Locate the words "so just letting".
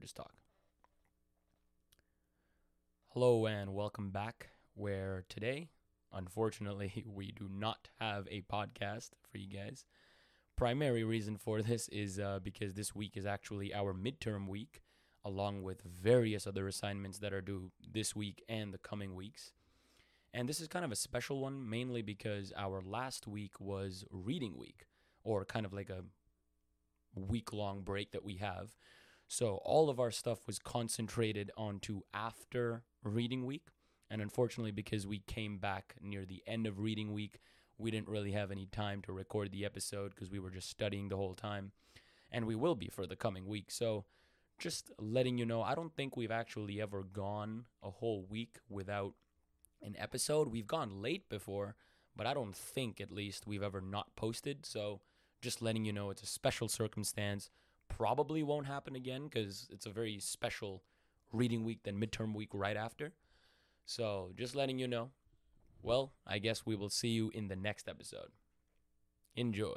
43.70-45.36, 54.64-55.84, 63.86-64.78